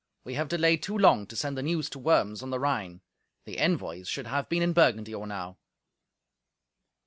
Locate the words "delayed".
0.49-0.81